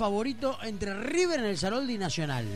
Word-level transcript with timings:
favorito 0.00 0.56
entre 0.62 0.94
River 0.94 1.40
en 1.40 1.46
el 1.46 1.58
Saroldi 1.58 1.98
Nacional? 1.98 2.46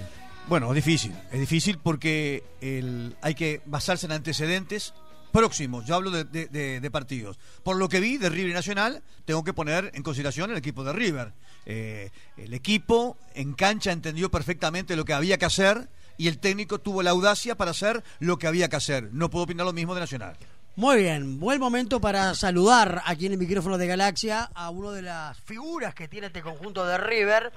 Bueno, 0.48 0.69
es 0.69 0.77
difícil, 0.77 1.12
es 1.33 1.41
difícil 1.41 1.76
porque 1.76 2.45
el, 2.61 3.17
hay 3.21 3.34
que 3.34 3.61
basarse 3.67 4.07
en 4.07 4.12
antecedentes 4.12 4.95
próximos, 5.33 5.84
yo 5.84 5.97
hablo 5.97 6.13
de, 6.13 6.91
partidos. 6.92 7.41
Por 7.65 7.78
lo 7.78 7.89
que 7.89 7.99
vi 7.99 8.16
de 8.16 8.29
River 8.29 8.50
y 8.50 8.55
Nacional, 8.55 9.02
tengo 9.25 9.43
que 9.43 9.52
poner 9.52 9.91
en 9.93 10.05
consideración 10.05 10.52
el 10.52 10.57
equipo 10.57 10.84
de 10.84 10.93
River. 10.93 11.32
Eh, 11.66 12.12
el 12.36 12.55
equipo 12.55 13.18
en 13.34 13.54
cancha 13.54 13.90
entendió 13.90 14.30
perfectamente 14.30 14.95
lo 14.95 15.04
que 15.04 15.14
había 15.14 15.36
que 15.36 15.46
hacer 15.46 15.88
y 16.18 16.29
el 16.29 16.38
técnico 16.38 16.79
tuvo 16.79 17.02
la 17.02 17.11
audacia 17.11 17.56
para 17.56 17.72
hacer 17.72 18.04
lo 18.20 18.38
que 18.38 18.46
había 18.46 18.68
que 18.68 18.77
hacer. 18.77 19.09
No 19.12 19.30
puedo 19.30 19.46
opinar 19.46 19.66
lo 19.66 19.72
mismo 19.72 19.95
de 19.95 20.00
Nacional. 20.00 20.36
Muy 20.75 21.02
bien, 21.02 21.39
buen 21.39 21.61
momento 21.61 22.00
para 22.00 22.34
saludar 22.34 23.02
aquí 23.05 23.27
en 23.27 23.32
el 23.32 23.38
micrófono 23.38 23.77
de 23.77 23.86
Galaxia 23.86 24.48
a 24.55 24.70
una 24.70 24.93
de 24.93 25.02
las 25.02 25.38
figuras 25.38 25.95
que 25.95 26.09
tiene 26.09 26.29
este 26.29 26.41
conjunto 26.41 26.87
de 26.87 26.96
River, 26.96 27.52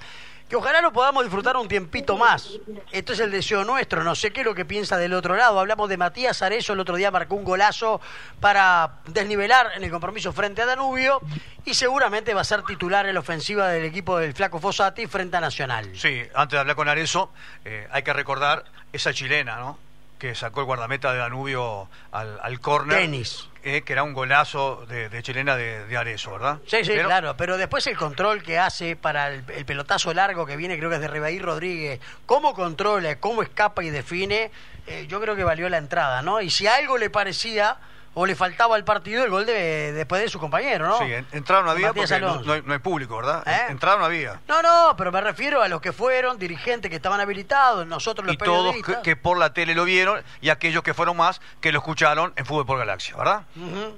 que 0.49 0.57
ojalá 0.57 0.81
lo 0.81 0.91
podamos 0.91 1.23
disfrutar 1.23 1.55
un 1.55 1.69
tiempito 1.69 2.17
más. 2.17 2.59
Esto 2.91 3.13
es 3.13 3.21
el 3.21 3.31
deseo 3.31 3.63
nuestro, 3.63 4.03
no 4.03 4.15
sé 4.15 4.31
qué 4.31 4.41
es 4.41 4.45
lo 4.45 4.53
que 4.53 4.65
piensa 4.65 4.97
del 4.97 5.13
otro 5.13 5.37
lado. 5.37 5.61
Hablamos 5.61 5.87
de 5.87 5.95
Matías 5.95 6.41
Arezo, 6.41 6.73
el 6.73 6.81
otro 6.81 6.97
día 6.97 7.09
marcó 7.09 7.35
un 7.35 7.45
golazo 7.45 8.01
para 8.41 8.95
desnivelar 9.07 9.67
en 9.77 9.85
el 9.85 9.91
compromiso 9.91 10.33
frente 10.33 10.63
a 10.63 10.65
Danubio 10.65 11.21
y 11.63 11.73
seguramente 11.73 12.33
va 12.33 12.41
a 12.41 12.43
ser 12.43 12.63
titular 12.63 13.05
en 13.05 13.13
la 13.13 13.21
ofensiva 13.21 13.69
del 13.69 13.85
equipo 13.85 14.17
del 14.17 14.33
Flaco 14.33 14.59
Fossati 14.59 15.07
frente 15.07 15.37
a 15.37 15.39
Nacional. 15.39 15.89
Sí, 15.95 16.21
antes 16.33 16.57
de 16.57 16.59
hablar 16.59 16.75
con 16.75 16.89
Arezo, 16.89 17.31
eh, 17.63 17.87
hay 17.91 18.03
que 18.03 18.11
recordar 18.11 18.65
esa 18.91 19.13
chilena, 19.13 19.55
¿no? 19.55 19.84
Que 20.17 20.35
sacó 20.35 20.61
el 20.61 20.65
guardameta 20.65 21.11
de 21.11 21.19
Danubio 21.19 21.89
al, 22.11 22.39
al 22.41 22.59
córner. 22.59 22.99
Tenis. 22.99 23.49
Eh, 23.63 23.81
que 23.81 23.93
era 23.93 24.03
un 24.03 24.13
golazo 24.13 24.85
de, 24.87 25.09
de 25.09 25.23
chilena 25.23 25.55
de, 25.55 25.85
de, 25.87 25.97
Arezo, 25.97 26.33
¿verdad? 26.33 26.59
Sí, 26.67 26.85
sí, 26.85 26.93
claro. 26.93 27.35
Pero 27.35 27.57
después 27.57 27.87
el 27.87 27.97
control 27.97 28.43
que 28.43 28.59
hace 28.59 28.95
para 28.95 29.29
el, 29.33 29.43
el, 29.49 29.65
pelotazo 29.65 30.13
largo 30.13 30.45
que 30.45 30.55
viene, 30.55 30.77
creo 30.77 30.89
que 30.89 30.97
es 30.97 31.01
de 31.01 31.07
Ribaí 31.07 31.39
Rodríguez, 31.39 31.99
cómo 32.27 32.53
controla, 32.53 33.19
cómo 33.19 33.41
escapa 33.41 33.83
y 33.83 33.89
define, 33.89 34.51
eh, 34.85 35.07
yo 35.07 35.19
creo 35.19 35.35
que 35.35 35.43
valió 35.43 35.67
la 35.67 35.77
entrada, 35.77 36.21
¿no? 36.21 36.41
Y 36.41 36.51
si 36.51 36.67
algo 36.67 36.99
le 36.99 37.09
parecía 37.09 37.77
o 38.15 38.25
le 38.25 38.33
faltaba 38.33 38.75
al 38.75 38.85
partido 38.85 39.23
el 39.23 39.29
gol 39.29 39.45
de, 39.45 39.91
después 39.91 40.21
de 40.21 40.29
su 40.29 40.39
compañero, 40.39 40.87
¿no? 40.87 40.97
Sí, 40.97 41.05
entraron 41.33 41.67
a 41.67 41.73
vía 41.73 41.93
porque 41.93 42.19
no, 42.19 42.41
no, 42.41 42.53
hay, 42.53 42.61
no, 42.63 42.73
hay, 42.73 42.79
público, 42.79 43.17
¿verdad? 43.17 43.43
¿Eh? 43.45 43.71
Entraron 43.71 44.03
a 44.03 44.07
vía. 44.07 44.39
No, 44.47 44.61
no, 44.61 44.95
pero 44.97 45.11
me 45.11 45.19
refiero 45.19 45.61
a 45.61 45.67
los 45.67 45.81
que 45.81 45.91
fueron, 45.91 46.39
dirigentes 46.39 46.89
que 46.89 46.95
estaban 46.95 47.19
habilitados, 47.19 47.85
nosotros 47.85 48.25
los 48.25 48.35
y 48.35 48.37
todos 48.37 48.73
que, 48.77 49.01
que, 49.03 49.15
por 49.17 49.37
la 49.37 49.53
tele 49.53 49.75
lo 49.75 49.83
vieron 49.83 50.23
y 50.39 50.49
aquellos 50.49 50.81
que 50.81 50.93
fueron 50.93 51.17
más 51.17 51.41
que 51.59 51.73
lo 51.73 51.79
escucharon 51.79 52.31
en 52.37 52.45
Fútbol 52.45 52.65
por 52.65 52.77
Galaxia, 52.77 53.17
¿verdad? 53.17 53.43
Uh 53.57 53.59
-huh. 53.59 53.93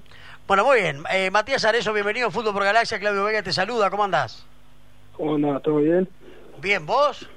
Bueno, 0.47 0.65
muy 0.65 0.81
bien. 0.81 1.03
Eh, 1.11 1.29
Matías 1.29 1.63
Arezo, 1.65 1.93
bienvenido 1.93 2.29
a 2.29 2.31
Fútbol 2.31 2.53
por 2.53 2.63
Galaxia. 2.63 2.99
Claudio 2.99 3.23
Vega 3.23 3.43
te 3.43 3.53
saluda, 3.53 3.91
¿cómo 3.91 4.03
andás? 4.03 4.45
¿Cómo 5.15 5.35
andás? 5.35 5.61
¿Todo 5.61 5.77
bien? 5.77 6.09
Bien, 6.59 6.85
¿vos? 6.87 7.29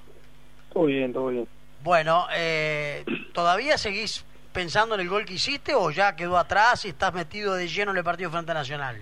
Todo 0.72 0.84
bien, 0.84 1.12
todo 1.12 1.27
bien. 1.27 1.47
Bueno, 1.83 2.27
eh, 2.33 3.05
¿todavía 3.34 3.77
seguís 3.77 4.25
pensando 4.53 4.95
en 4.95 5.01
el 5.03 5.09
gol 5.09 5.25
que 5.25 5.34
hiciste 5.34 5.75
o 5.75 5.91
ya 5.91 6.17
quedó 6.17 6.37
atrás 6.37 6.84
y 6.84 6.89
estás 6.89 7.12
metido 7.15 7.55
de 7.55 7.69
lleno 7.69 7.93
en 7.93 7.98
el 7.98 8.05
partido 8.05 8.31
frente 8.31 8.51
a 8.51 8.55
Nacional? 8.55 9.01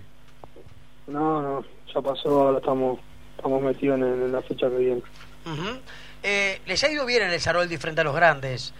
No, 1.06 1.40
no, 1.42 1.64
ya 1.92 2.00
pasó, 2.00 2.28
ahora 2.28 2.58
estamos, 2.58 3.00
estamos 3.36 3.62
metidos 3.62 3.98
en, 3.98 4.04
en 4.04 4.32
la 4.32 4.42
fecha 4.42 4.68
que 4.68 4.76
viene. 4.76 5.02
Uh 5.46 5.50
-huh. 5.50 5.78
eh, 6.22 6.60
les 6.66 6.82
ha 6.84 6.90
ido 6.90 7.06
bien 7.06 7.22
en 7.22 7.30
el 7.30 7.40
Saroldi 7.40 7.76
frente 7.78 8.02
a 8.02 8.04
los 8.04 8.14
grandes, 8.14 8.74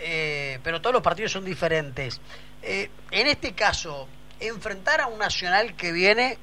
eh, 0.00 0.58
pero 0.62 0.80
todos 0.80 0.94
los 0.94 1.02
partidos 1.02 1.32
son 1.32 1.44
diferentes. 1.44 2.20
Eh, 2.62 2.88
en 3.10 3.26
este 3.26 3.52
caso, 3.52 4.08
enfrentar 4.40 5.00
a 5.02 5.08
un 5.08 5.18
Nacional 5.18 5.74
que 5.76 5.92
viene 5.92 6.38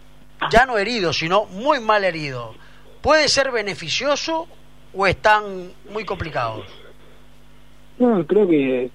ya 0.51 0.65
no 0.65 0.77
herido, 0.77 1.13
sino 1.13 1.45
muy 1.45 1.79
mal 1.79 2.03
herido, 2.03 2.55
¿puede 3.01 3.27
ser 3.27 3.51
beneficioso 3.51 4.47
o 4.93 5.07
están 5.07 5.71
muy 5.89 6.05
complicados? 6.05 6.65
No, 7.97 8.25
creo 8.25 8.47
que 8.47 8.89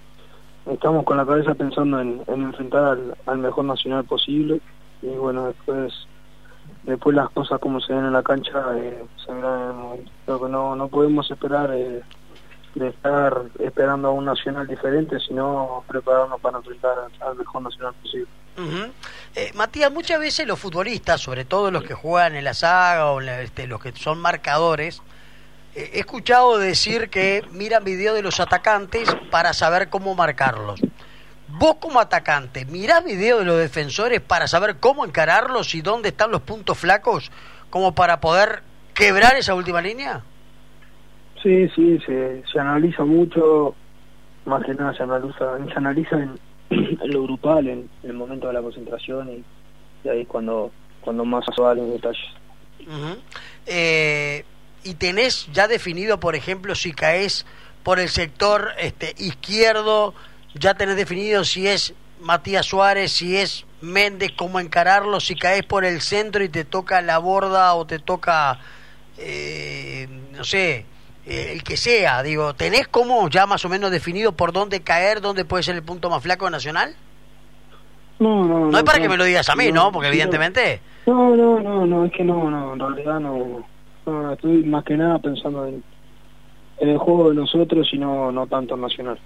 estamos 0.72 1.04
con 1.04 1.16
la 1.16 1.26
cabeza 1.26 1.54
pensando 1.54 2.00
en, 2.00 2.22
en 2.26 2.42
enfrentar 2.42 2.84
al, 2.84 3.16
al, 3.26 3.38
mejor 3.38 3.64
nacional 3.64 4.04
posible. 4.04 4.60
Y 5.02 5.08
bueno 5.08 5.46
después 5.46 5.92
después 6.84 7.14
las 7.14 7.30
cosas 7.30 7.58
como 7.60 7.80
se 7.80 7.92
ven 7.92 8.06
en 8.06 8.12
la 8.12 8.22
cancha 8.22 8.64
eh, 8.76 9.04
se 9.24 9.32
verán 9.32 9.60
en 9.60 9.68
el 9.68 9.74
momento. 9.74 10.12
Creo 10.24 10.42
que 10.42 10.48
no 10.48 10.76
no 10.76 10.88
podemos 10.88 11.30
esperar 11.30 11.70
eh, 11.72 12.02
de 12.74 12.88
estar 12.88 13.42
esperando 13.58 14.08
a 14.08 14.10
un 14.12 14.24
nacional 14.24 14.66
diferente 14.66 15.18
sino 15.20 15.84
prepararnos 15.86 16.40
para 16.40 16.58
enfrentar 16.58 16.92
al 17.20 17.36
mejor 17.36 17.62
nacional 17.62 17.94
posible. 18.02 18.28
Uh 18.58 18.90
Matías 19.54 19.92
muchas 19.92 20.18
veces 20.18 20.46
los 20.46 20.58
futbolistas 20.58 21.20
sobre 21.20 21.44
todo 21.44 21.70
los 21.70 21.82
que 21.82 21.92
juegan 21.92 22.36
en 22.36 22.44
la 22.44 22.54
saga 22.54 23.10
o 23.10 23.20
este, 23.20 23.66
los 23.66 23.82
que 23.82 23.92
son 23.92 24.18
marcadores 24.18 25.02
he 25.76 25.98
escuchado 26.00 26.58
decir 26.58 27.10
que 27.10 27.44
miran 27.52 27.84
videos 27.84 28.16
de 28.16 28.22
los 28.22 28.40
atacantes 28.40 29.14
para 29.30 29.52
saber 29.52 29.90
cómo 29.90 30.14
marcarlos. 30.14 30.80
Vos 31.48 31.76
como 31.76 32.00
atacante, 32.00 32.64
¿mirás 32.64 33.04
videos 33.04 33.40
de 33.40 33.44
los 33.44 33.58
defensores 33.58 34.20
para 34.20 34.46
saber 34.46 34.76
cómo 34.80 35.04
encararlos 35.04 35.74
y 35.74 35.82
dónde 35.82 36.08
están 36.08 36.30
los 36.30 36.40
puntos 36.42 36.78
flacos 36.78 37.30
como 37.70 37.94
para 37.94 38.20
poder 38.20 38.62
quebrar 38.94 39.36
esa 39.36 39.54
última 39.54 39.82
línea? 39.82 40.22
Sí, 41.42 41.68
sí, 41.74 41.98
se, 42.06 42.42
se 42.50 42.58
analiza 42.58 43.04
mucho, 43.04 43.74
más 44.46 44.64
que 44.64 44.74
nada 44.74 44.94
se 44.94 45.02
analiza, 45.02 45.58
se 45.66 45.74
analiza 45.74 46.16
en, 46.16 46.34
en 46.70 47.10
lo 47.12 47.22
grupal, 47.24 47.68
en, 47.68 47.88
en, 48.02 48.10
el 48.10 48.14
momento 48.14 48.46
de 48.48 48.54
la 48.54 48.62
concentración 48.62 49.30
y, 49.30 49.44
y 50.04 50.08
ahí 50.08 50.22
es 50.22 50.28
cuando, 50.28 50.72
cuando 51.02 51.24
más 51.24 51.44
se 51.54 51.60
valen 51.60 51.90
detalles. 51.90 52.24
Uh 52.80 52.90
-huh. 52.90 53.18
eh, 53.66 54.44
y 54.86 54.94
tenés 54.94 55.48
ya 55.52 55.66
definido, 55.66 56.20
por 56.20 56.36
ejemplo, 56.36 56.74
si 56.74 56.92
caes 56.92 57.44
por 57.82 57.98
el 57.98 58.08
sector 58.08 58.70
este, 58.78 59.14
izquierdo, 59.18 60.14
ya 60.54 60.74
tenés 60.74 60.96
definido 60.96 61.44
si 61.44 61.66
es 61.66 61.92
Matías 62.20 62.66
Suárez, 62.66 63.12
si 63.12 63.36
es 63.36 63.66
Méndez, 63.80 64.32
cómo 64.36 64.60
encararlo, 64.60 65.18
si 65.20 65.34
caes 65.34 65.64
por 65.64 65.84
el 65.84 66.00
centro 66.00 66.42
y 66.44 66.48
te 66.48 66.64
toca 66.64 67.02
la 67.02 67.18
borda 67.18 67.74
o 67.74 67.84
te 67.84 67.98
toca, 67.98 68.60
eh, 69.18 70.08
no 70.32 70.44
sé, 70.44 70.86
eh, 71.26 71.50
el 71.52 71.64
que 71.64 71.76
sea, 71.76 72.22
digo, 72.22 72.54
¿tenés 72.54 72.86
como 72.86 73.28
ya 73.28 73.46
más 73.46 73.64
o 73.64 73.68
menos 73.68 73.90
definido 73.90 74.32
por 74.32 74.52
dónde 74.52 74.82
caer, 74.82 75.20
dónde 75.20 75.44
puede 75.44 75.64
ser 75.64 75.74
el 75.74 75.82
punto 75.82 76.10
más 76.10 76.22
flaco 76.22 76.48
nacional? 76.48 76.94
No, 78.20 78.44
no, 78.44 78.60
no. 78.60 78.70
No 78.70 78.78
es 78.78 78.84
para 78.84 78.98
no, 78.98 79.02
que 79.02 79.08
me 79.08 79.16
lo 79.16 79.24
digas 79.24 79.48
a 79.48 79.56
mí, 79.56 79.72
¿no? 79.72 79.90
Porque 79.90 80.08
evidentemente... 80.08 80.80
No, 81.06 81.36
no, 81.36 81.60
no, 81.60 81.86
no, 81.86 82.04
es 82.04 82.12
que 82.12 82.24
no, 82.24 82.50
no, 82.50 82.72
en 82.72 82.78
realidad 82.78 83.20
no 83.20 83.75
no, 84.06 84.32
estoy 84.32 84.64
más 84.64 84.84
que 84.84 84.96
nada 84.96 85.18
pensando 85.18 85.66
en, 85.66 85.82
el 86.78 86.98
juego 86.98 87.30
de 87.30 87.36
nosotros 87.36 87.88
y 87.92 87.98
no, 87.98 88.30
no 88.32 88.46
tanto 88.46 88.74
en 88.74 88.82
Nacional. 88.82 89.18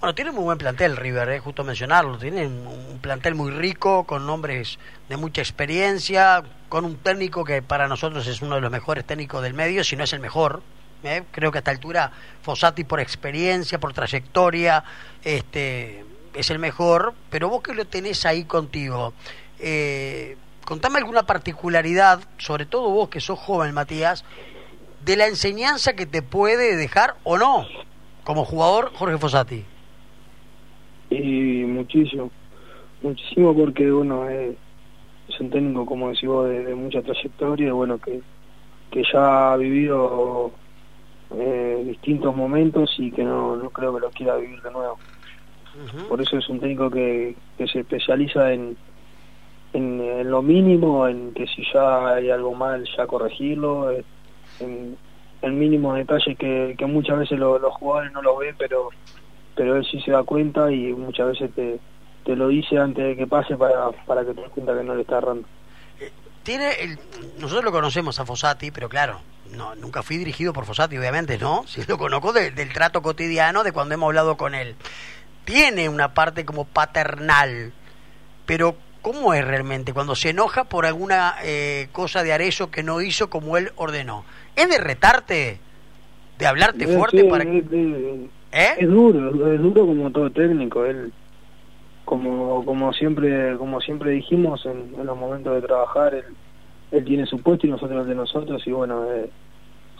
Bueno, 0.00 0.14
tiene 0.14 0.32
muy 0.32 0.42
buen 0.42 0.58
plantel 0.58 0.96
River, 0.96 1.28
eh, 1.28 1.38
justo 1.38 1.62
mencionarlo. 1.62 2.18
Tiene 2.18 2.46
un 2.46 2.98
plantel 3.00 3.34
muy 3.34 3.50
rico, 3.52 4.04
con 4.04 4.26
nombres 4.26 4.78
de 5.08 5.16
mucha 5.16 5.40
experiencia, 5.40 6.42
con 6.68 6.84
un 6.84 6.96
técnico 6.96 7.44
que 7.44 7.62
para 7.62 7.86
nosotros 7.86 8.26
es 8.26 8.42
uno 8.42 8.56
de 8.56 8.60
los 8.60 8.70
mejores 8.70 9.04
técnicos 9.04 9.42
del 9.42 9.54
medio, 9.54 9.84
si 9.84 9.94
no 9.96 10.04
es 10.04 10.12
el 10.12 10.20
mejor. 10.20 10.62
Eh. 11.04 11.22
Creo 11.30 11.52
que 11.52 11.58
a 11.58 11.60
esta 11.60 11.70
altura 11.70 12.10
Fossati 12.42 12.84
por 12.84 13.00
experiencia, 13.00 13.78
por 13.78 13.92
trayectoria, 13.92 14.82
este 15.22 16.04
es 16.34 16.50
el 16.50 16.58
mejor. 16.58 17.14
Pero 17.30 17.48
vos 17.48 17.62
que 17.62 17.74
lo 17.74 17.84
tenés 17.84 18.24
ahí 18.26 18.44
contigo, 18.44 19.12
eh, 19.58 20.36
contame 20.70 20.98
alguna 20.98 21.24
particularidad, 21.24 22.20
sobre 22.38 22.64
todo 22.64 22.90
vos 22.90 23.08
que 23.08 23.18
sos 23.18 23.40
joven, 23.40 23.74
Matías, 23.74 24.24
de 25.04 25.16
la 25.16 25.26
enseñanza 25.26 25.96
que 25.96 26.06
te 26.06 26.22
puede 26.22 26.76
dejar 26.76 27.16
o 27.24 27.36
no 27.36 27.66
como 28.22 28.44
jugador 28.44 28.92
Jorge 28.94 29.18
Fossati. 29.18 29.64
Y 31.10 31.64
muchísimo, 31.64 32.30
muchísimo 33.02 33.52
porque 33.52 33.90
bueno 33.90 34.28
es, 34.28 34.54
es 35.28 35.40
un 35.40 35.50
técnico 35.50 35.84
como 35.84 36.10
decís 36.10 36.28
vos 36.28 36.48
de, 36.48 36.62
de, 36.62 36.74
mucha 36.76 37.02
trayectoria, 37.02 37.72
bueno 37.72 37.98
que, 37.98 38.20
que 38.92 39.02
ya 39.12 39.54
ha 39.54 39.56
vivido 39.56 40.52
eh, 41.34 41.82
distintos 41.84 42.36
momentos 42.36 42.94
y 42.96 43.10
que 43.10 43.24
no, 43.24 43.56
no 43.56 43.70
creo 43.70 43.92
que 43.92 44.02
lo 44.02 44.10
quiera 44.10 44.36
vivir 44.36 44.62
de 44.62 44.70
nuevo. 44.70 44.98
Uh 45.74 45.98
-huh. 45.98 46.08
Por 46.08 46.20
eso 46.20 46.38
es 46.38 46.48
un 46.48 46.60
técnico 46.60 46.88
que, 46.88 47.34
que 47.58 47.66
se 47.66 47.80
especializa 47.80 48.52
en 48.52 48.76
en, 49.72 50.30
lo 50.30 50.42
mínimo, 50.42 51.06
en 51.06 51.32
que 51.32 51.46
si 51.46 51.64
ya 51.72 52.14
hay 52.14 52.30
algo 52.30 52.54
mal, 52.54 52.86
ya 52.96 53.06
corregirlo, 53.06 53.90
en, 54.60 54.96
en 55.42 55.58
mínimos 55.58 55.96
detalles 55.96 56.36
que, 56.36 56.74
que 56.76 56.86
muchas 56.86 57.18
veces 57.18 57.38
lo, 57.38 57.58
los 57.58 57.74
jugadores 57.74 58.12
no 58.12 58.22
lo 58.22 58.36
ven, 58.38 58.54
pero 58.58 58.90
pero 59.54 59.76
él 59.76 59.86
sí 59.90 60.00
se 60.00 60.12
da 60.12 60.22
cuenta 60.22 60.70
y 60.72 60.92
muchas 60.92 61.28
veces 61.28 61.54
te, 61.54 61.78
te 62.24 62.36
lo 62.36 62.48
dice 62.48 62.78
antes 62.78 63.04
de 63.04 63.16
que 63.16 63.26
pase 63.26 63.56
para, 63.56 63.90
para 64.06 64.24
que 64.24 64.32
te 64.32 64.40
des 64.40 64.50
cuenta 64.50 64.74
que 64.74 64.84
no 64.84 64.94
le 64.94 65.02
está 65.02 65.18
errando. 65.18 65.46
Tiene 66.42 66.70
el, 66.80 66.98
nosotros 67.38 67.64
lo 67.64 67.72
conocemos 67.72 68.18
a 68.18 68.24
Fossati, 68.24 68.70
pero 68.70 68.88
claro, 68.88 69.20
no, 69.52 69.74
nunca 69.74 70.02
fui 70.02 70.16
dirigido 70.16 70.52
por 70.52 70.64
Fossati, 70.64 70.96
obviamente, 70.96 71.36
¿no? 71.38 71.64
Sí 71.66 71.82
lo 71.86 71.98
conozco 71.98 72.32
de, 72.32 72.50
del 72.52 72.72
trato 72.72 73.02
cotidiano, 73.02 73.62
de 73.62 73.72
cuando 73.72 73.94
hemos 73.94 74.06
hablado 74.06 74.36
con 74.36 74.54
él. 74.54 74.76
Tiene 75.44 75.88
una 75.88 76.14
parte 76.14 76.44
como 76.44 76.64
paternal, 76.64 77.72
pero 78.46 78.76
¿Cómo 79.02 79.34
es 79.34 79.46
realmente 79.46 79.92
cuando 79.92 80.14
se 80.14 80.30
enoja 80.30 80.64
por 80.64 80.86
alguna 80.86 81.34
eh, 81.42 81.88
cosa 81.92 82.22
de 82.22 82.32
Arezzo 82.32 82.70
que 82.70 82.82
no 82.82 83.00
hizo 83.00 83.30
como 83.30 83.56
él 83.56 83.70
ordenó? 83.76 84.24
¿Es 84.56 84.68
de 84.68 84.78
retarte? 84.78 85.58
¿De 86.38 86.46
hablarte 86.46 86.86
fuerte 86.86 87.24
para 87.24 87.44
es, 87.44 87.64
¿Eh? 88.52 88.68
es 88.78 88.88
duro, 88.88 89.52
es 89.52 89.60
duro 89.60 89.86
como 89.86 90.10
todo 90.10 90.30
técnico. 90.30 90.84
Él, 90.84 91.12
como 92.04 92.64
como 92.64 92.92
siempre 92.92 93.56
como 93.56 93.80
siempre 93.80 94.10
dijimos 94.10 94.66
en, 94.66 95.06
los 95.06 95.16
momentos 95.16 95.54
de 95.54 95.66
trabajar, 95.66 96.14
él, 96.14 96.24
él, 96.90 97.04
tiene 97.04 97.26
su 97.26 97.40
puesto 97.40 97.66
y 97.66 97.70
nosotros 97.70 98.02
el 98.02 98.08
de 98.08 98.14
nosotros 98.16 98.66
y 98.66 98.72
bueno, 98.72 99.04
eh, 99.12 99.30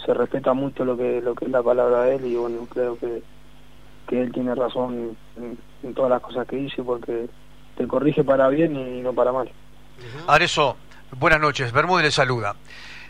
se 0.05 0.12
respeta 0.14 0.52
mucho 0.52 0.85
lo 0.85 0.97
que 0.97 1.20
lo 1.20 1.35
que 1.35 1.44
es 1.44 1.50
la 1.50 1.62
palabra 1.62 2.02
de 2.05 2.17
él 2.17 2.26
y 2.26 2.35
bueno, 2.35 2.67
creo 2.69 2.99
que, 2.99 3.23
que 4.08 4.23
él 4.23 4.32
tiene 4.32 4.55
razón 4.55 5.17
en, 5.37 5.94
todas 5.94 6.11
las 6.11 6.20
cosas 6.20 6.47
que 6.49 6.56
dice 6.56 6.82
porque 6.82 7.29
te 7.81 7.88
corrige 7.88 8.23
para 8.23 8.47
bien 8.49 8.77
y 8.77 9.00
no 9.00 9.15
para 9.15 9.32
mal. 9.32 9.50
Areso, 10.27 10.77
buenas 11.12 11.41
noches, 11.41 11.73
Bermúdez 11.73 12.05
le 12.05 12.11
saluda. 12.11 12.55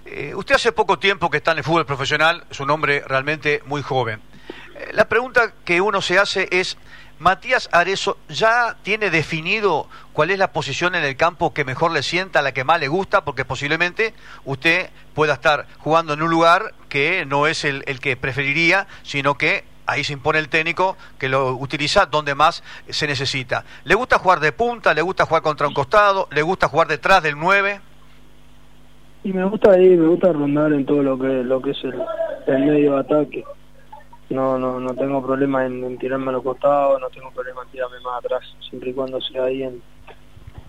Eh, 0.07 0.33
usted 0.37 0.55
hace 0.55 0.71
poco 0.71 1.01
tiempo 1.01 1.29
que 1.29 1.39
está 1.39 1.51
en 1.51 1.59
el 1.59 1.65
fútbol 1.65 1.85
profesional, 1.85 2.45
es 2.49 2.61
un 2.61 2.71
hombre 2.71 3.03
realmente 3.05 3.63
muy 3.67 3.83
joven. 3.83 4.21
Eh, 4.77 4.91
la 4.93 5.09
pregunta 5.09 5.55
que 5.65 5.81
uno 5.81 6.01
se 6.01 6.21
hace 6.21 6.49
es, 6.53 6.79
Matías 7.19 7.69
Arezo 7.73 8.17
ya 8.29 8.77
tiene 8.85 9.11
definido 9.11 9.89
cuál 10.13 10.31
es 10.31 10.39
la 10.39 10.53
posición 10.53 10.95
en 10.95 11.03
el 11.03 11.17
campo 11.17 11.53
que 11.53 11.65
mejor 11.65 11.91
le 11.91 12.05
sienta, 12.05 12.41
la 12.41 12.53
que 12.53 12.63
más 12.63 12.79
le 12.79 12.87
gusta, 12.87 13.25
porque 13.25 13.45
posiblemente 13.45 14.15
usted 14.45 14.91
pueda 15.15 15.35
estar 15.35 15.67
jugando 15.79 16.13
en 16.13 16.23
un 16.23 16.31
lugar 16.31 16.75
que 16.89 17.27
no 17.27 17.49
es 17.49 17.65
el, 17.65 17.83
que 17.99 18.17
preferiría, 18.17 18.87
sino 19.03 19.37
que 19.37 19.65
ahí 19.91 20.05
se 20.05 20.13
impone 20.13 20.39
el 20.39 20.49
técnico 20.49 20.97
que 21.19 21.29
lo 21.29 21.55
utiliza 21.57 22.07
donde 22.07 22.35
más 22.35 22.63
se 22.89 23.07
necesita. 23.07 23.65
¿Le 23.85 23.95
gusta 23.95 24.19
jugar 24.19 24.41
de 24.41 24.53
punta? 24.53 24.95
¿Le 24.95 25.03
gusta 25.03 25.27
jugar 25.27 25.43
contra 25.43 25.67
un 25.69 25.75
costado? 25.75 26.29
¿Le 26.31 26.43
gusta 26.43 26.69
jugar 26.69 26.89
detrás 26.89 27.23
del 27.23 27.39
9? 27.39 27.81
Y 29.25 29.33
me 29.33 29.45
gusta 29.45 29.73
ahí, 29.73 29.97
me 29.97 30.09
gusta 30.09 30.33
rondar 30.33 30.73
en 30.73 30.87
todo 30.87 31.03
lo 31.03 31.19
que 31.19 31.27
lo 31.27 31.61
que 31.61 31.73
es 31.73 31.85
el, 31.85 31.95
el 32.47 32.59
medio 32.65 32.95
de 32.95 33.01
ataque 33.01 33.45
no 34.31 34.59
no 34.59 34.81
no 34.81 34.95
tengo 34.95 35.21
problema 35.23 35.67
en, 35.67 35.99
tirarme 35.99 36.31
a 36.31 36.33
los 36.33 36.43
costados, 36.43 37.01
no 37.01 37.11
tengo 37.11 37.31
problema 37.33 37.63
en 37.65 37.69
tirarme 37.71 38.01
más 38.01 38.25
atrás, 38.25 38.43
siempre 38.69 38.91
y 38.91 38.95
cuando 38.95 39.21
sea 39.21 39.45
ahí 39.45 39.63
en, 39.65 39.83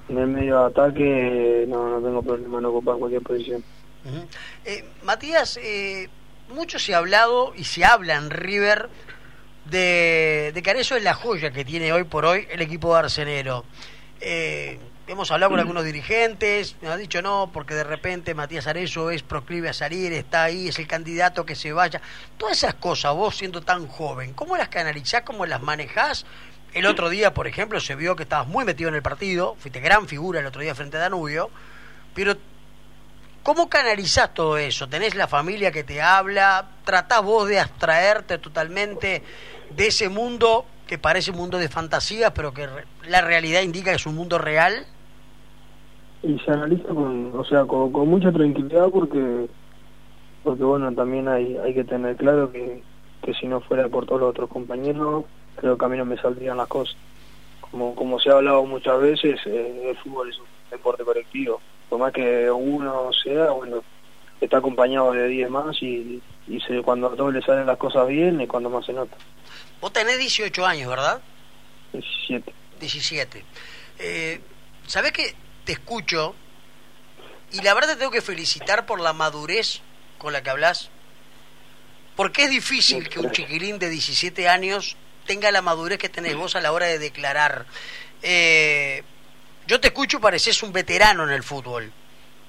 en 0.09 0.17
el 0.17 0.27
medio 0.27 0.59
de 0.59 0.65
ataque, 0.65 1.65
no, 1.67 1.89
no 1.89 2.01
tengo 2.05 2.21
problema 2.23 2.57
en 2.57 2.65
ocupar 2.65 2.97
cualquier 2.97 3.21
posición. 3.21 3.63
eh, 4.65 4.83
Matías, 5.03 5.57
eh, 5.57 6.09
mucho 6.49 6.79
se 6.79 6.93
ha 6.93 6.97
hablado 6.97 7.53
y 7.55 7.63
se 7.63 7.85
habla 7.85 8.15
en 8.15 8.29
River 8.31 8.89
de, 9.71 10.51
de 10.53 10.61
que 10.61 10.71
eso 10.71 10.95
es 10.95 11.03
la 11.03 11.13
joya 11.13 11.51
que 11.51 11.65
tiene 11.65 11.91
hoy 11.93 12.03
por 12.03 12.25
hoy 12.25 12.47
el 12.51 12.61
equipo 12.61 12.93
de 12.93 12.99
Arsenero. 12.99 13.65
Eh, 14.19 14.77
hemos 15.07 15.31
hablado 15.31 15.51
con 15.51 15.59
algunos 15.59 15.83
dirigentes, 15.83 16.75
me 16.81 16.89
han 16.89 16.99
dicho 16.99 17.21
no, 17.21 17.49
porque 17.51 17.73
de 17.73 17.83
repente 17.83 18.35
Matías 18.35 18.67
Arezzo 18.67 19.09
es 19.09 19.23
proclive 19.23 19.69
a 19.69 19.73
salir, 19.73 20.13
está 20.13 20.43
ahí, 20.43 20.67
es 20.67 20.77
el 20.77 20.87
candidato 20.87 21.45
que 21.45 21.55
se 21.55 21.73
vaya. 21.73 22.01
Todas 22.37 22.57
esas 22.57 22.75
cosas, 22.75 23.15
vos 23.15 23.35
siendo 23.35 23.61
tan 23.61 23.87
joven, 23.87 24.33
¿cómo 24.33 24.57
las 24.57 24.67
canalizás, 24.67 25.23
cómo 25.23 25.45
las 25.45 25.61
manejás? 25.61 26.25
El 26.73 26.85
otro 26.85 27.09
día, 27.09 27.33
por 27.33 27.47
ejemplo, 27.47 27.79
se 27.79 27.95
vio 27.95 28.15
que 28.15 28.23
estabas 28.23 28.47
muy 28.47 28.63
metido 28.63 28.89
en 28.89 28.95
el 28.95 29.01
partido, 29.01 29.55
fuiste 29.57 29.79
gran 29.79 30.07
figura 30.07 30.39
el 30.39 30.45
otro 30.45 30.61
día 30.61 30.75
frente 30.75 30.97
a 30.97 31.01
Danubio, 31.01 31.49
pero 32.13 32.35
¿cómo 33.43 33.69
canalizás 33.69 34.33
todo 34.33 34.57
eso? 34.57 34.87
¿Tenés 34.87 35.15
la 35.15 35.27
familia 35.27 35.71
que 35.71 35.83
te 35.83 36.01
habla? 36.01 36.69
¿Tratás 36.85 37.23
vos 37.23 37.47
de 37.47 37.59
abstraerte 37.59 38.37
totalmente 38.37 39.23
de 39.75 39.87
ese 39.87 40.09
mundo 40.09 40.65
que 40.87 40.97
parece 40.97 41.31
un 41.31 41.37
mundo 41.37 41.57
de 41.57 41.69
fantasía, 41.69 42.33
pero 42.33 42.53
que 42.53 42.67
la 43.07 43.21
realidad 43.21 43.61
indica 43.61 43.91
que 43.91 43.97
es 43.97 44.05
un 44.05 44.15
mundo 44.15 44.37
real? 44.37 44.85
y 46.23 46.37
se 46.39 46.51
analiza 46.51 46.87
con, 46.89 47.31
o 47.35 47.43
sea, 47.43 47.65
con, 47.65 47.91
mucha 48.07 48.31
tranquilidad 48.31 48.89
porque, 48.89 49.47
porque 50.43 50.63
bueno, 50.63 50.93
también 50.93 51.27
hay, 51.27 51.57
hay 51.57 51.73
que 51.73 51.83
tener 51.83 52.15
claro 52.15 52.51
que, 52.51 52.81
que 53.23 53.33
si 53.33 53.47
no 53.47 53.61
fuera 53.61 53.87
por 53.89 54.05
todos 54.05 54.21
los 54.21 54.29
otros 54.29 54.49
compañeros, 54.49 55.25
creo 55.55 55.77
que 55.77 55.85
a 55.85 55.89
mí 55.89 55.97
no 55.97 56.05
me 56.05 56.17
saldrían 56.17 56.57
las 56.57 56.67
cosas. 56.67 56.95
Como, 57.59 57.95
como 57.95 58.19
se 58.19 58.29
ha 58.29 58.33
hablado 58.33 58.65
muchas 58.65 58.99
veces, 58.99 59.39
eh, 59.45 59.89
el 59.89 59.97
fútbol 59.97 60.29
es 60.29 60.37
un 60.37 60.45
deporte 60.69 61.03
colectivo. 61.03 61.59
Por 61.89 61.99
más 61.99 62.13
que 62.13 62.51
uno 62.51 63.11
sea, 63.23 63.51
bueno, 63.51 63.77
está 64.39 64.57
acompañado 64.57 65.13
de 65.13 65.27
10 65.27 65.49
más 65.49 65.81
y, 65.81 66.21
y 66.47 66.59
se, 66.61 66.81
cuando 66.81 67.07
a 67.07 67.15
todos 67.15 67.33
le 67.33 67.41
salen 67.41 67.65
las 67.65 67.77
cosas 67.77 68.07
bien 68.07 68.39
es 68.41 68.47
cuando 68.47 68.69
más 68.69 68.85
se 68.85 68.93
nota. 68.93 69.15
Vos 69.81 69.91
tenés 69.91 70.17
18 70.17 70.65
años, 70.65 70.89
¿verdad? 70.89 71.21
17. 71.91 72.53
17. 72.79 73.45
Eh, 73.99 74.41
¿Sabés 74.87 75.11
que 75.11 75.35
te 75.65 75.73
escucho 75.73 76.35
y 77.51 77.61
la 77.61 77.73
verdad 77.73 77.89
te 77.89 77.95
tengo 77.97 78.11
que 78.11 78.21
felicitar 78.21 78.85
por 78.85 79.01
la 79.01 79.13
madurez 79.13 79.81
con 80.17 80.33
la 80.33 80.41
que 80.41 80.49
hablas. 80.49 80.89
Porque 82.15 82.43
es 82.43 82.49
difícil 82.49 83.09
que 83.09 83.19
un 83.19 83.31
chiquilín 83.31 83.79
de 83.79 83.89
17 83.89 84.47
años 84.47 84.95
tenga 85.25 85.51
la 85.51 85.61
madurez 85.61 85.97
que 85.97 86.09
tenés 86.09 86.35
vos 86.35 86.55
a 86.55 86.61
la 86.61 86.71
hora 86.71 86.85
de 86.85 86.99
declarar. 86.99 87.65
Eh, 88.21 89.03
yo 89.67 89.79
te 89.79 89.89
escucho, 89.89 90.21
pareces 90.21 90.63
un 90.63 90.71
veterano 90.71 91.23
en 91.23 91.31
el 91.31 91.43
fútbol, 91.43 91.91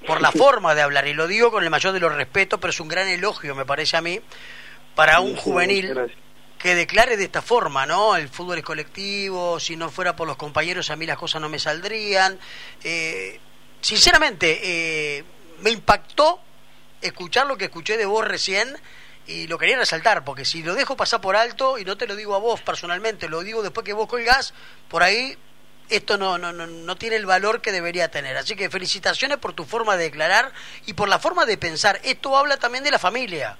por 0.05 0.21
la 0.21 0.31
forma 0.33 0.75
de 0.75 0.81
hablar, 0.81 1.07
y 1.07 1.13
lo 1.13 1.27
digo 1.27 1.51
con 1.51 1.63
el 1.63 1.69
mayor 1.69 1.93
de 1.93 1.99
los 1.99 2.13
respetos, 2.13 2.59
pero 2.59 2.71
es 2.71 2.79
un 2.79 2.87
gran 2.87 3.07
elogio, 3.07 3.55
me 3.55 3.65
parece 3.65 3.97
a 3.97 4.01
mí, 4.01 4.19
para 4.95 5.19
un 5.19 5.35
juvenil 5.35 6.11
que 6.63 6.75
declare 6.75 7.17
de 7.17 7.25
esta 7.25 7.41
forma, 7.41 7.85
¿no? 7.85 8.15
El 8.15 8.29
fútbol 8.29 8.59
es 8.59 8.63
colectivo, 8.63 9.59
si 9.59 9.75
no 9.75 9.89
fuera 9.89 10.15
por 10.15 10.25
los 10.25 10.37
compañeros 10.37 10.89
a 10.89 10.95
mí 10.95 11.05
las 11.05 11.17
cosas 11.17 11.41
no 11.41 11.49
me 11.49 11.59
saldrían. 11.59 12.39
Eh, 12.85 13.37
sinceramente, 13.81 14.61
eh, 14.63 15.25
me 15.59 15.71
impactó 15.71 16.39
escuchar 17.01 17.47
lo 17.47 17.57
que 17.57 17.65
escuché 17.65 17.97
de 17.97 18.05
vos 18.05 18.25
recién 18.25 18.77
y 19.27 19.47
lo 19.47 19.57
quería 19.57 19.75
resaltar, 19.75 20.23
porque 20.23 20.45
si 20.45 20.63
lo 20.63 20.73
dejo 20.73 20.95
pasar 20.95 21.19
por 21.19 21.35
alto, 21.35 21.77
y 21.77 21.83
no 21.83 21.97
te 21.97 22.07
lo 22.07 22.15
digo 22.15 22.33
a 22.33 22.39
vos 22.39 22.61
personalmente, 22.61 23.27
lo 23.27 23.41
digo 23.41 23.61
después 23.61 23.83
que 23.83 23.91
vos 23.91 24.07
colgás, 24.07 24.53
por 24.87 25.03
ahí 25.03 25.37
esto 25.89 26.17
no, 26.17 26.37
no, 26.37 26.53
no, 26.53 26.65
no 26.65 26.95
tiene 26.95 27.17
el 27.17 27.25
valor 27.25 27.59
que 27.59 27.73
debería 27.73 28.09
tener. 28.09 28.37
Así 28.37 28.55
que 28.55 28.69
felicitaciones 28.69 29.37
por 29.37 29.51
tu 29.51 29.65
forma 29.65 29.97
de 29.97 30.05
declarar 30.05 30.53
y 30.85 30.93
por 30.93 31.09
la 31.09 31.19
forma 31.19 31.45
de 31.45 31.57
pensar. 31.57 31.99
Esto 32.05 32.37
habla 32.37 32.55
también 32.55 32.85
de 32.85 32.91
la 32.91 32.99
familia. 32.99 33.57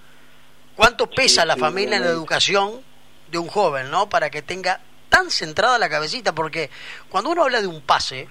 ¿Cuánto 0.78 1.10
pesa 1.10 1.44
la 1.44 1.58
familia 1.58 1.98
en 1.98 2.04
la 2.04 2.10
educación 2.10 2.93
de 3.34 3.40
un 3.40 3.48
joven, 3.48 3.92
¿no? 3.92 4.08
Para 4.08 4.30
que 4.30 4.42
tenga 4.42 4.80
tan 5.10 5.30
centrada 5.30 5.78
la 5.78 5.90
cabecita, 5.90 6.34
porque 6.34 6.70
cuando 7.10 7.32
uno 7.32 7.44
habla 7.44 7.62
de 7.62 7.68
un 7.68 7.82
pase, 7.82 8.28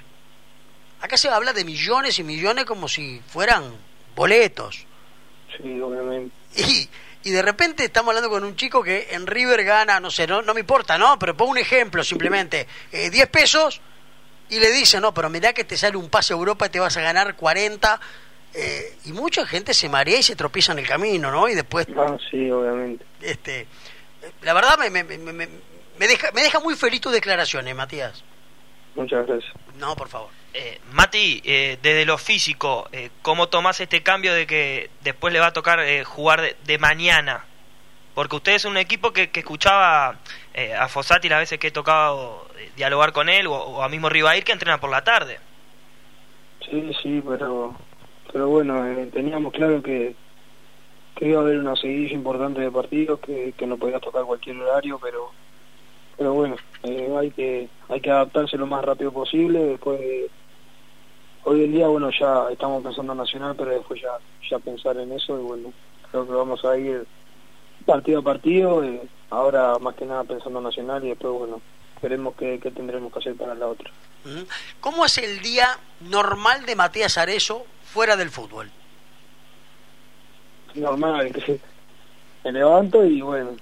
acá 1.00 1.16
se 1.16 1.28
habla 1.28 1.52
de 1.52 1.64
millones 1.64 2.18
y 2.18 2.24
millones 2.24 2.64
como 2.64 2.88
si 2.88 3.20
fueran 3.28 3.72
boletos. 4.16 4.86
Sí, 5.56 5.80
obviamente. 5.80 6.34
Y, 6.56 6.88
y 7.24 7.30
de 7.30 7.42
repente 7.42 7.84
estamos 7.84 8.10
hablando 8.10 8.30
con 8.30 8.44
un 8.44 8.56
chico 8.56 8.82
que 8.82 9.08
en 9.10 9.26
River 9.26 9.64
gana, 9.64 10.00
no 10.00 10.10
sé, 10.10 10.26
no, 10.26 10.42
no 10.42 10.54
me 10.54 10.60
importa, 10.60 10.98
¿no? 10.98 11.18
Pero 11.18 11.36
pongo 11.36 11.52
un 11.52 11.58
ejemplo 11.58 12.02
simplemente, 12.02 12.66
eh, 12.90 13.10
10 13.10 13.28
pesos 13.28 13.80
y 14.48 14.58
le 14.60 14.70
dice, 14.70 15.00
no, 15.00 15.14
pero 15.14 15.30
mirá 15.30 15.52
que 15.52 15.64
te 15.64 15.76
sale 15.76 15.96
un 15.96 16.08
pase 16.08 16.32
a 16.32 16.36
Europa 16.36 16.66
y 16.66 16.70
te 16.70 16.80
vas 16.80 16.96
a 16.96 17.00
ganar 17.00 17.36
40. 17.36 18.00
Eh, 18.54 18.96
y 19.06 19.12
mucha 19.12 19.46
gente 19.46 19.72
se 19.72 19.88
marea 19.88 20.18
y 20.18 20.22
se 20.22 20.36
tropieza 20.36 20.72
en 20.72 20.80
el 20.80 20.86
camino, 20.86 21.30
¿no? 21.30 21.48
Y 21.48 21.54
después... 21.54 21.86
Ah, 21.96 22.18
sí, 22.30 22.50
obviamente. 22.50 23.02
Este, 23.22 23.66
la 24.42 24.54
verdad 24.54 24.78
me, 24.78 24.90
me, 24.90 25.04
me, 25.04 25.32
me, 25.32 26.06
deja, 26.06 26.32
me 26.32 26.42
deja 26.42 26.60
muy 26.60 26.74
feliz 26.76 27.00
tus 27.00 27.12
declaraciones, 27.12 27.74
Matías. 27.74 28.24
Muchas 28.94 29.26
gracias. 29.26 29.52
No, 29.78 29.96
por 29.96 30.08
favor. 30.08 30.30
Eh, 30.54 30.80
Mati, 30.92 31.40
eh, 31.44 31.78
desde 31.82 32.04
lo 32.04 32.18
físico, 32.18 32.88
eh, 32.92 33.10
¿cómo 33.22 33.48
tomás 33.48 33.80
este 33.80 34.02
cambio 34.02 34.34
de 34.34 34.46
que 34.46 34.90
después 35.00 35.32
le 35.32 35.40
va 35.40 35.46
a 35.46 35.52
tocar 35.52 35.80
eh, 35.80 36.04
jugar 36.04 36.56
de, 36.56 36.78
mañana? 36.78 37.46
Porque 38.14 38.36
usted 38.36 38.52
es 38.52 38.66
un 38.66 38.76
equipo 38.76 39.12
que, 39.12 39.30
que 39.30 39.40
escuchaba 39.40 40.18
a 40.78 40.88
Fossati 40.88 41.30
las 41.30 41.38
veces 41.38 41.58
que 41.58 41.68
he 41.68 41.70
tocado 41.70 42.46
dialogar 42.76 43.12
con 43.12 43.30
él, 43.30 43.46
o, 43.46 43.82
a 43.82 43.88
mismo 43.88 44.10
Rivair 44.10 44.44
que 44.44 44.52
entrena 44.52 44.78
por 44.78 44.90
la 44.90 45.02
tarde. 45.02 45.38
Sí, 46.68 46.92
sí, 47.02 47.22
pero, 47.26 47.74
pero 48.30 48.48
bueno, 48.48 48.84
teníamos 49.14 49.54
claro 49.54 49.82
que, 49.82 50.14
que 51.14 51.28
iba 51.28 51.40
a 51.40 51.42
haber 51.42 51.58
una 51.58 51.76
seguidilla 51.76 52.14
importante 52.14 52.60
de 52.60 52.70
partidos, 52.70 53.20
que, 53.20 53.52
que 53.56 53.66
no 53.66 53.76
podía 53.76 54.00
tocar 54.00 54.24
cualquier 54.24 54.58
horario, 54.58 54.98
pero 55.00 55.30
pero 56.16 56.34
bueno, 56.34 56.56
eh, 56.82 57.14
hay 57.18 57.30
que 57.30 57.68
hay 57.88 58.00
que 58.00 58.10
adaptarse 58.10 58.56
lo 58.56 58.66
más 58.66 58.84
rápido 58.84 59.12
posible, 59.12 59.58
después 59.60 60.00
hoy 61.44 61.64
en 61.64 61.72
día 61.72 61.88
bueno 61.88 62.10
ya 62.10 62.48
estamos 62.50 62.82
pensando 62.82 63.12
en 63.12 63.18
Nacional, 63.18 63.54
pero 63.56 63.70
después 63.70 64.00
ya 64.00 64.18
ya 64.48 64.58
pensar 64.58 64.96
en 64.98 65.12
eso 65.12 65.38
y 65.38 65.42
bueno, 65.42 65.72
creo 66.10 66.26
que 66.26 66.32
vamos 66.32 66.64
a 66.64 66.76
ir 66.76 67.06
partido 67.86 68.20
a 68.20 68.22
partido, 68.22 68.84
eh, 68.84 69.02
ahora 69.30 69.78
más 69.80 69.94
que 69.94 70.04
nada 70.04 70.24
pensando 70.24 70.58
en 70.58 70.64
Nacional 70.64 71.04
y 71.04 71.08
después 71.08 71.32
bueno, 71.32 71.60
veremos 72.00 72.34
qué, 72.36 72.60
qué 72.62 72.70
tendremos 72.70 73.12
que 73.12 73.18
hacer 73.18 73.36
para 73.36 73.54
la 73.54 73.68
otra. 73.68 73.90
¿Cómo 74.80 75.04
es 75.04 75.18
el 75.18 75.40
día 75.40 75.66
normal 76.00 76.64
de 76.64 76.76
Matías 76.76 77.18
Arezo 77.18 77.66
fuera 77.84 78.16
del 78.16 78.30
fútbol? 78.30 78.70
Normal, 80.80 81.32
que 81.32 81.58
me 82.44 82.52
levanto 82.52 83.04
y 83.04 83.20
bueno, 83.20 83.56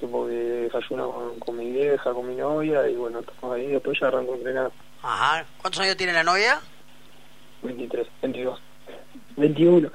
tipo 0.00 0.26
que 0.26 0.32
desayuno 0.32 1.10
con, 1.10 1.38
con, 1.40 1.56
mi 1.56 1.70
vieja, 1.72 2.12
con 2.12 2.28
mi 2.28 2.34
novia 2.36 2.88
y 2.88 2.94
bueno, 2.94 3.20
estamos 3.20 3.56
ahí, 3.56 3.66
después 3.68 3.98
ya 4.00 4.08
arranco 4.08 4.32
a 4.34 4.36
entrenar. 4.36 4.70
Ajá, 5.02 5.44
¿cuántos 5.60 5.80
años 5.82 5.96
tiene 5.96 6.12
la 6.12 6.22
novia? 6.24 6.60
23, 7.62 8.06
22. 8.22 8.60
21. 9.36 9.90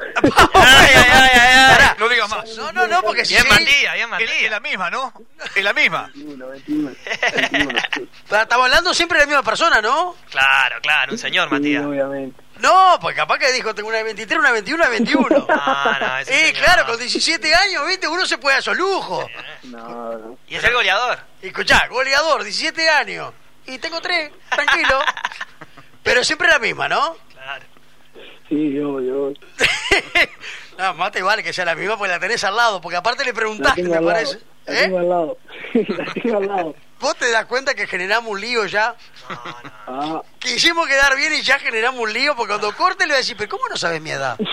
Ay, 0.54 0.90
ay, 0.96 1.30
ay. 1.34 1.76
Pará. 1.76 1.96
No 2.00 2.08
digas 2.10 2.30
más. 2.30 2.58
No, 2.58 2.72
no, 2.72 2.88
no, 2.88 3.02
porque 3.02 3.24
Bien 3.24 3.42
sí- 3.44 3.50
Matías, 3.50 3.94
bien 3.94 4.10
Es, 4.14 4.22
es 4.22 4.30
Matías. 4.30 4.52
la 4.52 4.60
misma, 4.62 4.90
¿no? 4.90 5.14
Es 5.56 5.64
la 5.64 5.74
misma. 5.74 6.12
21, 6.16 6.48
21. 6.48 6.92
21 7.52 7.80
sí. 7.94 8.10
Estamos 8.32 8.66
hablando 8.66 8.94
siempre 8.94 9.20
de 9.20 9.26
la 9.26 9.28
misma 9.28 9.44
persona, 9.44 9.82
¿no? 9.82 10.16
Claro, 10.30 10.76
claro, 10.82 11.12
un 11.12 11.18
señor 11.18 11.50
Sí, 11.50 11.54
Matías. 11.56 11.86
obviamente. 11.86 12.42
No, 12.64 12.98
pues 13.02 13.16
capaz 13.16 13.38
que 13.40 13.52
dijo, 13.52 13.76
tengo 13.76 13.90
una 13.90 13.98
de 13.98 14.04
23, 14.06 14.40
una 14.40 14.48
de 14.50 14.54
21, 14.54 14.76
una 14.78 14.86
de 14.90 14.92
21. 15.00 15.28
No, 15.30 15.46
no, 16.00 16.18
ese 16.20 16.34
Eh, 16.34 16.48
señor. 16.48 16.64
claro, 16.64 16.86
con 16.88 16.98
17 16.98 17.54
años, 17.56 17.86
¿viste? 17.88 18.08
Uno 18.08 18.26
se 18.26 18.38
puede 18.38 18.56
dar 18.56 18.62
esos 18.62 18.78
lujos. 18.78 19.26
No, 19.64 20.18
no. 20.18 20.38
Y 20.48 20.56
es 20.56 20.64
el 20.64 20.74
goleador. 20.74 21.20
Y 21.42 21.48
escuchá, 21.48 21.88
goleador, 21.90 22.44
17 22.44 22.90
años. 22.90 23.34
Y 23.66 23.78
tengo 23.80 24.00
tres, 24.02 24.32
tranquilo. 24.50 25.00
Pero 26.04 26.24
siempre 26.24 26.48
la 26.50 26.60
misma, 26.60 26.88
¿no? 26.90 27.16
Claro. 27.32 27.66
Sí, 28.50 28.78
obvio, 28.80 29.24
obvio. 29.28 29.38
no, 30.78 30.94
más 30.96 31.12
te 31.12 31.22
vale 31.22 31.42
que 31.44 31.54
sea 31.54 31.64
la 31.66 31.76
misma, 31.76 31.98
pues 31.98 32.12
la 32.12 32.20
tenés 32.20 32.44
al 32.44 32.56
lado. 32.56 32.82
Porque 32.82 32.98
aparte 32.98 33.24
le 33.24 33.32
La 33.32 33.36
preguntaste, 33.36 33.82
tengo 33.84 33.92
me 33.94 33.98
al 34.00 34.06
lado. 34.06 34.16
parece. 34.16 34.40
La 34.66 34.74
¿Eh? 34.74 34.82
tengo 34.84 35.00
al 35.00 35.10
lado. 35.10 35.38
La 35.74 36.14
tengo 36.14 36.38
al 36.38 36.48
lado. 36.48 36.76
¿Vos 37.04 37.18
te 37.18 37.30
das 37.30 37.46
cuenta 37.48 37.76
que 37.76 37.86
generamos 37.86 38.32
un 38.32 38.40
lío 38.40 38.66
ya? 38.66 38.96
No, 39.88 40.02
no. 40.06 40.26
Quisimos 40.40 40.88
quedar 40.88 41.18
bien 41.18 41.34
y 41.34 41.42
ya 41.42 41.60
generamos 41.60 42.00
un 42.00 42.14
lío, 42.14 42.34
porque 42.34 42.52
cuando 42.52 42.74
corte 42.78 43.04
le 43.04 43.10
voy 43.10 43.16
a 43.16 43.18
decir, 43.18 43.36
pero 43.36 43.50
¿cómo 43.50 43.68
no 43.68 43.76
sabes 43.76 44.02
mi 44.02 44.12
edad? 44.12 44.38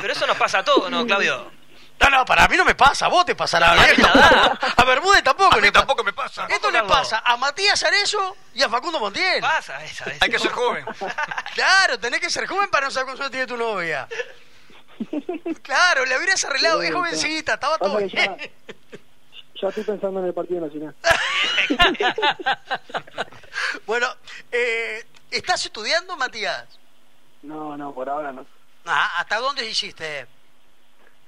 Pero 0.00 0.14
eso 0.14 0.26
nos 0.26 0.36
pasa 0.36 0.60
a 0.60 0.64
todos, 0.64 0.90
¿no, 0.90 1.06
Claudio? 1.06 1.50
No, 2.00 2.10
no, 2.10 2.24
para 2.24 2.48
mí 2.48 2.56
no 2.56 2.64
me 2.64 2.74
pasa, 2.74 3.06
a 3.06 3.08
vos 3.08 3.24
te 3.24 3.36
pasará. 3.36 3.72
A. 3.72 4.58
A 4.76 4.84
Bermúdez 4.84 5.22
tampoco 5.22 5.54
A 5.54 5.58
mí 5.58 5.70
tampoco 5.70 6.02
me 6.02 6.12
pasa. 6.12 6.46
Esto 6.48 6.70
le 6.70 6.82
pasa 6.82 7.22
a 7.24 7.36
Matías 7.36 7.80
Arezo 7.84 8.36
y 8.54 8.62
a 8.62 8.68
Facundo 8.68 8.98
Montiel. 8.98 9.40
Pasa 9.40 9.84
esa. 9.84 10.04
esa. 10.06 10.24
Hay 10.24 10.30
que 10.30 10.38
ser 10.38 10.50
joven. 10.50 10.84
Claro, 11.54 12.00
tenés 12.00 12.20
que 12.20 12.30
ser 12.30 12.46
joven 12.46 12.70
para 12.70 12.86
no 12.86 12.90
saber 12.90 13.06
cuántos 13.06 13.20
años 13.20 13.30
tiene 13.32 13.46
tu 13.46 13.56
novia. 13.56 14.08
Claro, 15.62 16.04
le 16.04 16.16
hubieras 16.16 16.42
arreglado, 16.44 16.82
es 16.82 16.92
jovencita, 16.92 17.54
estaba 17.54 17.78
todo 17.78 17.98
bien. 17.98 18.36
Ya 19.62 19.68
estoy 19.68 19.84
pensando 19.84 20.20
en 20.20 20.26
el 20.26 20.34
partido 20.34 20.60
nacional. 20.66 20.94
bueno, 23.86 24.08
eh, 24.50 25.04
¿estás 25.30 25.64
estudiando, 25.64 26.16
Matías? 26.16 26.66
No, 27.42 27.76
no, 27.76 27.94
por 27.94 28.08
ahora 28.08 28.32
no. 28.32 28.44
Ajá, 28.84 29.20
¿hasta 29.20 29.38
dónde 29.38 29.64
hiciste? 29.68 30.26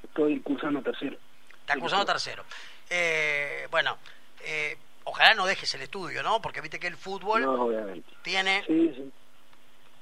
Estoy 0.03 0.41
cursando 0.41 0.83
tercero. 0.83 1.17
Estás 1.61 1.77
cursando 1.79 2.05
tercero. 2.05 2.45
Eh, 2.91 3.69
bueno, 3.71 3.97
eh, 4.41 4.77
ojalá 5.05 5.35
no 5.35 5.47
dejes 5.47 5.73
el 5.75 5.83
estudio, 5.83 6.23
¿no? 6.25 6.43
Porque 6.43 6.61
viste 6.61 6.81
que 6.81 6.89
el 6.89 6.97
fútbol 6.97 7.43
No, 7.43 7.69
tiene 8.23 8.65
Sí, 8.67 8.93
sí. 8.97 9.13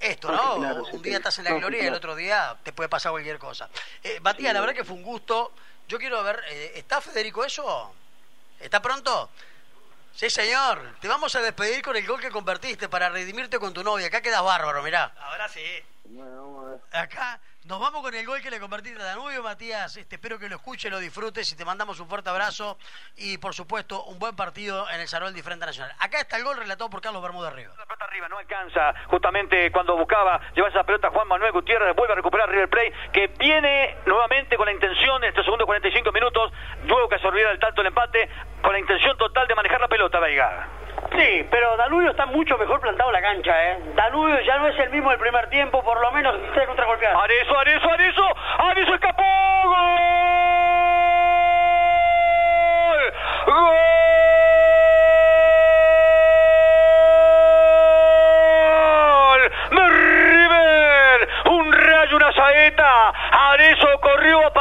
esto, 0.00 0.28
Ah, 0.30 0.54
¿no? 0.54 0.58
claro, 0.58 0.84
un 0.90 1.02
día 1.02 1.18
estás 1.18 1.38
en 1.38 1.44
la 1.44 1.50
No, 1.50 1.58
gloria 1.58 1.84
y 1.84 1.86
el 1.86 1.94
otro 1.94 2.16
día 2.16 2.56
te 2.62 2.72
puede 2.72 2.88
pasar 2.88 3.12
cualquier 3.12 3.38
cosa. 3.38 3.68
Eh, 4.02 4.20
Matías, 4.20 4.54
la 4.54 4.60
verdad 4.60 4.74
que 4.74 4.84
fue 4.84 4.96
un 4.96 5.02
gusto. 5.02 5.52
Yo 5.86 5.98
quiero 5.98 6.22
ver, 6.22 6.40
eh, 6.50 6.72
¿está 6.76 7.00
Federico 7.02 7.44
eso? 7.44 7.94
¿Está 8.62 8.80
pronto? 8.80 9.28
Sí, 10.14 10.30
señor. 10.30 10.94
Te 11.00 11.08
vamos 11.08 11.34
a 11.34 11.40
despedir 11.40 11.82
con 11.82 11.96
el 11.96 12.06
gol 12.06 12.20
que 12.20 12.30
convertiste 12.30 12.88
para 12.88 13.08
redimirte 13.08 13.58
con 13.58 13.74
tu 13.74 13.82
novia. 13.82 14.06
Acá 14.06 14.22
quedas 14.22 14.42
bárbaro, 14.42 14.82
mirá. 14.82 15.12
Ahora 15.18 15.48
sí. 15.48 15.64
Bueno, 16.04 16.36
vamos 16.36 16.66
a 16.66 16.70
ver. 16.70 16.80
Acá 16.92 17.40
nos 17.64 17.78
vamos 17.78 18.02
con 18.02 18.12
el 18.12 18.26
gol 18.26 18.40
que 18.42 18.50
le 18.50 18.58
convertiste 18.58 19.00
a 19.00 19.04
Danubio, 19.04 19.42
Matías. 19.42 19.96
Este, 19.96 20.16
espero 20.16 20.38
que 20.38 20.48
lo 20.48 20.56
escuches, 20.56 20.90
lo 20.90 20.98
disfrutes 20.98 21.50
y 21.52 21.56
te 21.56 21.64
mandamos 21.64 22.00
un 22.00 22.08
fuerte 22.08 22.28
abrazo. 22.28 22.76
Y 23.16 23.38
por 23.38 23.54
supuesto, 23.54 24.02
un 24.04 24.18
buen 24.18 24.34
partido 24.34 24.88
en 24.90 25.00
el 25.00 25.06
Sarol 25.06 25.32
de 25.32 25.42
Frente 25.42 25.64
Nacional. 25.64 25.94
Acá 26.00 26.20
está 26.20 26.36
el 26.36 26.44
gol 26.44 26.56
relatado 26.56 26.90
por 26.90 27.00
Carlos 27.00 27.22
Bermúdez 27.22 27.52
Río. 27.52 27.70
La 27.78 27.86
pelota 27.86 28.04
arriba, 28.04 28.28
no 28.28 28.38
alcanza. 28.38 28.94
Justamente 29.06 29.70
cuando 29.70 29.96
buscaba 29.96 30.40
llevar 30.54 30.70
esa 30.72 30.84
pelota 30.84 31.10
Juan 31.10 31.28
Manuel 31.28 31.52
Gutiérrez, 31.52 31.94
vuelve 31.94 32.14
a 32.14 32.16
recuperar 32.16 32.50
River 32.50 32.68
Plate, 32.68 32.92
que 33.12 33.28
viene 33.28 33.96
nuevamente 34.06 34.56
con 34.56 34.66
la 34.66 34.72
intención 34.72 35.22
en 35.22 35.28
estos 35.28 35.44
segundos 35.44 35.66
45 35.66 36.10
minutos, 36.10 36.52
luego 36.84 37.08
que 37.08 37.18
se 37.20 37.28
olvida 37.28 37.52
el 37.52 37.60
tanto 37.60 37.80
el 37.82 37.86
empate, 37.88 38.28
con 38.60 38.72
la 38.72 38.80
intención 38.80 39.16
total 39.16 39.46
de 39.46 39.54
manejar 39.54 39.80
la 39.80 39.88
pelota, 39.88 40.18
Veiga. 40.18 40.81
Sí, 41.16 41.46
pero 41.50 41.76
Danubio 41.76 42.10
está 42.10 42.26
mucho 42.26 42.56
mejor 42.58 42.80
plantado 42.80 43.10
en 43.10 43.14
la 43.14 43.22
cancha, 43.22 43.70
¿eh? 43.70 43.78
Danubio 43.94 44.40
ya 44.40 44.58
no 44.58 44.68
es 44.68 44.78
el 44.78 44.90
mismo 44.90 45.10
del 45.10 45.18
primer 45.18 45.48
tiempo, 45.50 45.82
por 45.82 46.00
lo 46.00 46.10
menos 46.12 46.34
tres 46.54 46.66
contra 46.66 46.86
golpear. 46.86 47.14
Arezo, 47.16 47.58
Arezo, 47.58 47.90
Arezo, 47.90 48.26
Arezo 48.58 48.94
escapó. 48.94 49.22
¡Gol! 53.44 53.62
¡Gol! 58.92 59.52
¡De 59.70 59.88
River! 59.88 61.28
Un 61.50 61.72
rayo, 61.72 62.16
una 62.16 62.32
saeta. 62.32 63.10
Arezo 63.50 64.00
corrió 64.00 64.51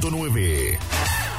105.9. 0.00 0.78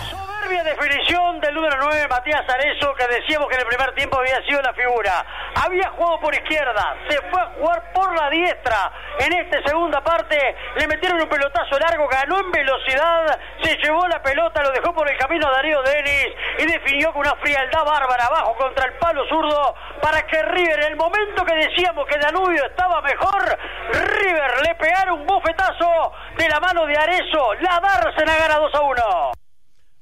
Soberbia 0.09 0.63
definición 0.63 1.39
del 1.41 1.55
número 1.55 1.75
9, 1.81 2.07
Matías 2.09 2.47
Arezo, 2.47 2.93
que 2.95 3.07
decíamos 3.07 3.49
que 3.49 3.55
en 3.55 3.61
el 3.61 3.67
primer 3.67 3.93
tiempo 3.95 4.17
había 4.17 4.41
sido 4.45 4.61
la 4.61 4.73
figura. 4.73 5.25
Había 5.55 5.89
jugado 5.91 6.19
por 6.19 6.33
izquierda, 6.35 6.97
se 7.09 7.17
fue 7.29 7.41
a 7.41 7.53
jugar 7.57 7.93
por 7.93 8.13
la 8.13 8.29
diestra. 8.29 8.91
En 9.19 9.31
esta 9.33 9.63
segunda 9.65 10.03
parte 10.03 10.37
le 10.75 10.87
metieron 10.87 11.21
un 11.21 11.29
pelotazo 11.29 11.79
largo, 11.79 12.07
ganó 12.09 12.39
en 12.39 12.51
velocidad, 12.51 13.39
se 13.63 13.77
llevó 13.77 14.05
la 14.07 14.21
pelota, 14.21 14.61
lo 14.61 14.71
dejó 14.71 14.93
por 14.93 15.09
el 15.09 15.17
camino 15.17 15.47
a 15.47 15.51
Darío 15.51 15.81
Denis 15.81 16.27
y 16.59 16.65
definió 16.65 17.13
con 17.13 17.21
una 17.21 17.35
frialdad 17.37 17.85
bárbara 17.85 18.25
abajo 18.25 18.55
contra 18.57 18.85
el 18.85 18.93
palo 18.99 19.23
zurdo 19.29 19.75
para 20.01 20.27
que 20.27 20.41
River, 20.41 20.79
en 20.81 20.91
el 20.91 20.95
momento 20.97 21.45
que 21.45 21.55
decíamos 21.55 22.05
que 22.07 22.19
Danubio 22.19 22.65
estaba 22.65 23.01
mejor, 23.01 23.57
River 23.93 24.51
le 24.67 24.75
pegara 24.75 25.13
un 25.13 25.25
bofetazo 25.25 26.11
de 26.37 26.49
la 26.49 26.59
mano 26.59 26.85
de 26.85 26.97
Arezo. 26.97 27.53
La 27.61 27.79
Dársena 27.79 28.35
gana 28.37 28.57
2 28.57 28.75
a 28.75 28.81
1. 28.81 29.01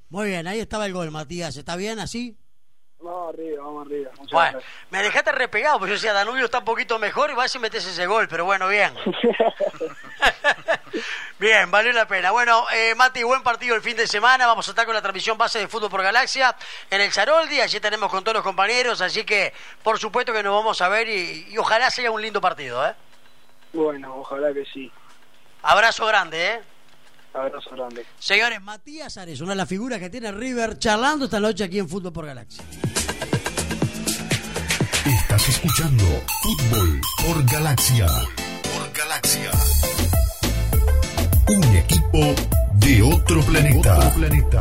Muy 0.09 0.27
bien, 0.29 0.47
ahí 0.47 0.59
estaba 0.59 0.87
el 0.87 0.93
gol, 0.93 1.11
Matías. 1.11 1.55
¿Está 1.57 1.75
bien 1.75 1.99
así? 1.99 2.37
Vamos 3.03 3.33
arriba, 3.33 3.63
vamos 3.63 3.85
arriba. 3.85 4.11
Muchas 4.17 4.31
Bueno, 4.31 4.51
gracias. 4.53 4.73
me 4.89 5.03
dejaste 5.03 5.31
repegado, 5.33 5.77
porque 5.79 5.89
yo 5.91 5.95
decía, 5.95 6.13
Danubio 6.13 6.45
está 6.45 6.59
un 6.59 6.65
poquito 6.65 6.97
mejor 6.99 7.31
y 7.31 7.33
vas 7.33 7.53
y 7.53 7.59
metes 7.59 7.85
ese 7.85 8.05
gol, 8.07 8.27
pero 8.29 8.45
bueno, 8.45 8.69
bien. 8.69 8.93
bien, 11.39 11.69
valió 11.71 11.91
la 11.91 12.07
pena. 12.07 12.31
Bueno, 12.31 12.65
eh, 12.73 12.95
Mati, 12.95 13.23
buen 13.23 13.43
partido 13.43 13.75
el 13.75 13.81
fin 13.81 13.97
de 13.97 14.07
semana. 14.07 14.47
Vamos 14.47 14.67
a 14.67 14.71
estar 14.71 14.85
con 14.85 14.93
la 14.95 15.01
transmisión 15.01 15.37
base 15.37 15.59
de 15.59 15.67
Fútbol 15.67 15.89
por 15.89 16.01
Galaxia 16.01 16.55
en 16.89 17.01
el 17.01 17.11
Charoldi. 17.11 17.59
Allí 17.61 17.79
tenemos 17.79 18.09
con 18.09 18.23
todos 18.23 18.35
los 18.35 18.43
compañeros, 18.43 19.01
así 19.01 19.23
que 19.25 19.53
por 19.83 19.99
supuesto 19.99 20.31
que 20.33 20.43
nos 20.43 20.53
vamos 20.55 20.81
a 20.81 20.89
ver 20.89 21.07
y, 21.09 21.47
y 21.49 21.57
ojalá 21.57 21.89
sea 21.89 22.11
un 22.11 22.21
lindo 22.21 22.39
partido. 22.39 22.85
¿eh? 22.87 22.93
Bueno, 23.73 24.15
ojalá 24.17 24.53
que 24.53 24.65
sí. 24.65 24.91
Abrazo 25.63 26.05
grande, 26.05 26.45
¿eh? 26.53 26.61
Abrazo 27.33 27.71
grande. 27.71 28.05
Señores, 28.19 28.61
Matías 28.61 29.17
Ares, 29.17 29.41
una 29.41 29.51
de 29.53 29.57
las 29.57 29.67
figuras 29.67 29.99
que 29.99 30.09
tiene 30.09 30.31
River 30.31 30.77
charlando 30.77 31.25
esta 31.25 31.39
noche 31.39 31.63
aquí 31.63 31.79
en 31.79 31.89
Fútbol 31.89 32.13
por 32.13 32.25
Galaxia. 32.27 32.63
Estás 35.35 35.49
escuchando 35.49 36.03
Fútbol 36.43 37.01
por 37.25 37.43
Galaxia. 37.51 38.05
Por 38.05 38.93
Galaxia. 38.93 39.49
Un 41.47 41.75
equipo 41.75 42.35
de 42.75 43.01
otro 43.01 43.41
planeta. 43.41 43.97
Otro 43.97 44.09
planeta. 44.11 44.59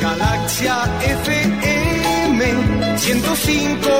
Galaxia 0.00 0.76
FM 1.02 2.40
105.9 2.96 3.95